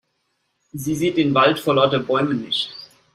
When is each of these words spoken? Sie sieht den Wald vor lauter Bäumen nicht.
Sie 0.71 0.95
sieht 0.95 1.17
den 1.17 1.35
Wald 1.35 1.59
vor 1.59 1.75
lauter 1.75 1.99
Bäumen 1.99 2.41
nicht. 2.41 2.73